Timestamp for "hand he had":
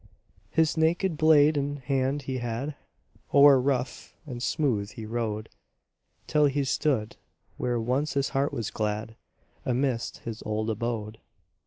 1.77-2.73